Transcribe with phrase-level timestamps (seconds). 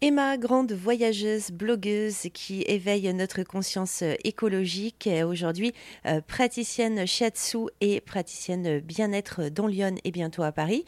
[0.00, 5.72] Emma, grande voyageuse, blogueuse qui éveille notre conscience écologique, aujourd'hui
[6.06, 10.84] euh, praticienne shiatsu et praticienne bien-être dans Lyon et bientôt à Paris.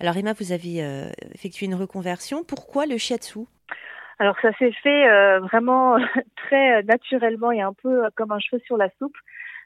[0.00, 2.42] Alors Emma, vous avez euh, effectué une reconversion.
[2.42, 3.40] Pourquoi le shiatsu
[4.18, 5.98] Alors ça s'est fait euh, vraiment
[6.36, 9.16] très naturellement et un peu comme un cheveu sur la soupe.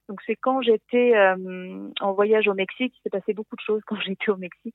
[0.09, 1.15] Donc c'est quand j'étais
[2.01, 4.75] en voyage au Mexique, il s'est passé beaucoup de choses quand j'étais au Mexique.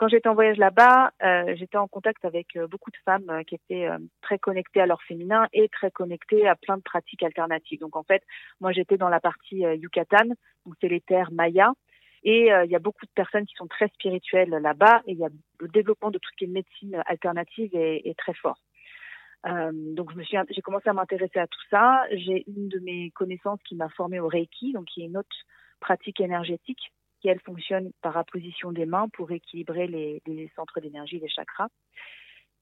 [0.00, 3.42] Quand j'étais en voyage là-bas, euh, j'étais en contact avec euh, beaucoup de femmes euh,
[3.42, 3.86] qui étaient
[4.22, 7.80] très connectées à leur féminin et très connectées à plein de pratiques alternatives.
[7.80, 8.22] Donc en fait,
[8.62, 10.24] moi j'étais dans la partie Yucatan,
[10.64, 11.72] donc c'est les terres mayas.
[12.22, 15.24] Et il y a beaucoup de personnes qui sont très spirituelles là-bas et il y
[15.24, 15.28] a
[15.58, 18.58] le développement de tout ce qui est médecine alternative est, très fort.
[19.44, 22.04] Donc je me suis, j'ai commencé à m'intéresser à tout ça.
[22.12, 25.36] J'ai une de mes connaissances qui m'a formée au Reiki, donc qui est une autre
[25.78, 26.90] pratique énergétique
[27.20, 31.68] qui elle fonctionne par apposition des mains pour équilibrer les, centres d'énergie, les chakras.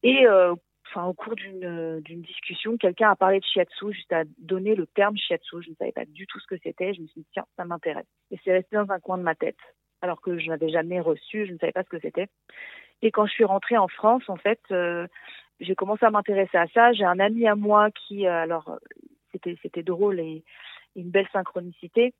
[0.02, 0.54] Et euh,
[0.86, 5.16] enfin, au cours d'une discussion, quelqu'un a parlé de shiatsu, juste à donner le terme
[5.16, 5.62] shiatsu.
[5.62, 6.94] Je ne savais pas du tout ce que c'était.
[6.94, 8.06] Je me suis dit, tiens, ça m'intéresse.
[8.30, 9.58] Et c'est resté dans un coin de ma tête,
[10.02, 12.28] alors que je n'avais jamais reçu, je ne savais pas ce que c'était.
[13.02, 15.06] Et quand je suis rentrée en France, en fait, euh,
[15.60, 16.92] j'ai commencé à m'intéresser à ça.
[16.92, 18.78] J'ai un ami à moi qui, euh, alors,
[19.32, 20.42] c'était drôle et
[20.96, 22.12] une belle synchronicité.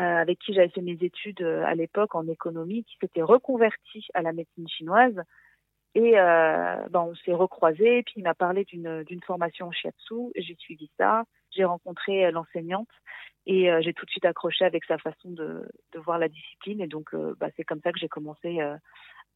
[0.00, 4.04] Euh, avec qui j'avais fait mes études euh, à l'époque en économie, qui s'était reconverti
[4.14, 5.22] à la médecine chinoise.
[5.94, 10.56] Et euh, ben, on s'est recroisés, puis il m'a parlé d'une, formation en shiatsu, j'ai
[10.56, 12.88] suivi ça, j'ai rencontré l'enseignante
[13.46, 16.80] et j'ai tout de suite accroché avec sa façon de, de voir la discipline.
[16.80, 18.58] Et donc, bah, c'est comme ça que j'ai commencé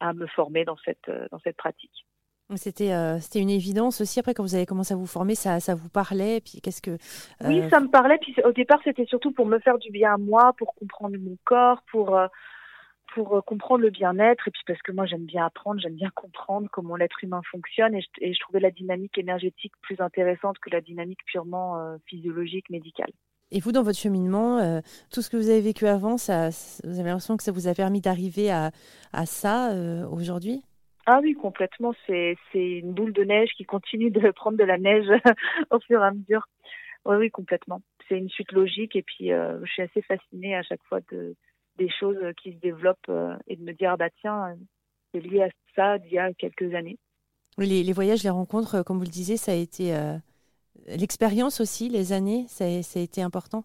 [0.01, 2.05] à me former dans cette, dans cette pratique.
[2.55, 4.19] C'était euh, c'était une évidence aussi.
[4.19, 6.41] Après, quand vous avez commencé à vous former, ça, ça vous parlait.
[6.41, 6.97] Puis qu'est-ce que
[7.45, 8.17] Oui, euh, ça me parlait.
[8.17, 11.37] Puis au départ, c'était surtout pour me faire du bien à moi, pour comprendre mon
[11.43, 12.27] corps, pour euh,
[13.13, 14.47] pour comprendre le bien-être.
[14.47, 17.93] Et puis parce que moi, j'aime bien apprendre, j'aime bien comprendre comment l'être humain fonctionne.
[17.93, 22.69] Et je, et je, trouvais la dynamique énergétique plus intéressante que la dynamique purement physiologique,
[22.71, 23.11] médicale.
[23.51, 26.49] Et vous, dans votre cheminement, tout ce que vous avez vécu avant, ça,
[26.83, 28.71] vous avez l'impression que ça vous a permis d'arriver à,
[29.11, 29.73] à ça
[30.11, 30.63] aujourd'hui?
[31.11, 31.95] Ah oui, complètement.
[32.05, 35.07] C'est une boule de neige qui continue de prendre de la neige
[35.71, 36.47] au fur et à mesure.
[37.03, 37.81] Oui, oui, complètement.
[38.07, 41.35] C'est une suite logique et puis euh, je suis assez fascinée à chaque fois de
[41.77, 44.55] des choses qui se développent euh, et de me dire ah bah tiens,
[45.11, 46.99] c'est lié à ça d'il y a quelques années.
[47.57, 49.97] Les, voyages, les rencontres, euh, comme vous le disiez, ça a été
[50.85, 53.63] l'expérience aussi, les années, ça a été important.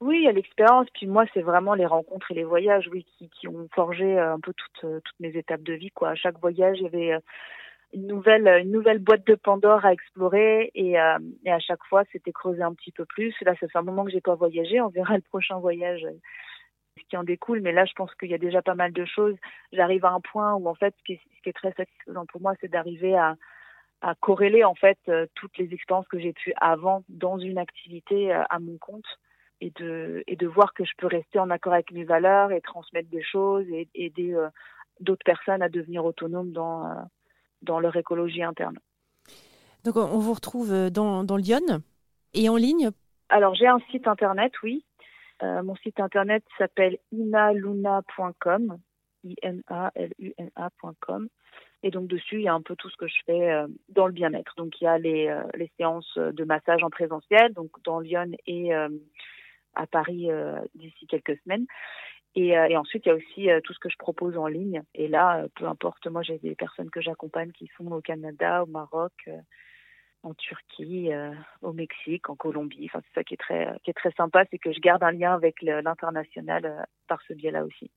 [0.00, 0.88] Oui, il y a l'expérience.
[0.94, 4.34] Puis moi, c'est vraiment les rencontres et les voyages, oui, qui, qui ont forgé euh,
[4.34, 5.90] un peu toutes, euh, toutes mes étapes de vie.
[5.90, 6.10] Quoi.
[6.10, 7.20] À chaque voyage, il y avait euh,
[7.92, 12.04] une nouvelle, une nouvelle boîte de Pandore à explorer et, euh, et à chaque fois,
[12.12, 13.34] c'était creuser un petit peu plus.
[13.42, 14.80] Là, ça fait un moment que j'ai pas voyagé.
[14.80, 16.06] On verra le prochain voyage
[16.98, 17.60] ce qui en découle.
[17.60, 19.36] Mais là, je pense qu'il y a déjà pas mal de choses.
[19.72, 22.26] J'arrive à un point où, en fait, ce qui est, ce qui est très satisfaisant
[22.26, 23.36] pour moi, c'est d'arriver à,
[24.00, 24.98] à corréler, en fait,
[25.34, 29.06] toutes les expériences que j'ai pu avant dans une activité à mon compte
[29.60, 32.60] et de, et de voir que je peux rester en accord avec mes valeurs et
[32.60, 34.48] transmettre des choses et aider euh,
[35.00, 36.94] d'autres personnes à devenir autonomes dans, euh,
[37.62, 38.78] dans leur écologie interne.
[39.84, 41.82] Donc on vous retrouve euh, dans, dans Lyon
[42.34, 42.90] et en ligne?
[43.28, 44.84] Alors j'ai un site internet, oui.
[45.42, 48.78] mon site internet s'appelle inaluna.com,
[49.24, 51.28] I-N-A-L-U-N-A.com.
[51.82, 54.12] Et donc dessus, il y a un peu tout ce que je fais dans le
[54.12, 54.54] bien-être.
[54.56, 58.72] Donc il y a les, les séances de massage en présentiel, donc dans Lyon et
[59.74, 61.66] à Paris euh, d'ici quelques semaines.
[62.34, 64.46] Et, euh, et, ensuite, il y a aussi euh, tout ce que je propose en
[64.46, 64.82] ligne.
[64.94, 68.66] Et là, peu importe, moi, j'ai des personnes que j'accompagne qui sont au Canada, au
[68.66, 69.12] Maroc,
[70.22, 71.10] en Turquie,
[71.62, 72.86] au Mexique, en Colombie.
[72.86, 75.12] Enfin, c'est ça qui est très, qui est très sympa, c'est que je garde un
[75.12, 77.90] lien avec l'international par ce biais-là aussi.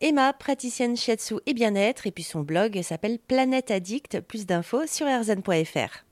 [0.00, 4.20] Emma, praticienne shiatsu et bien-être, et puis son blog s'appelle Planète Addict.
[4.20, 6.07] Plus d'infos sur rzn.fr.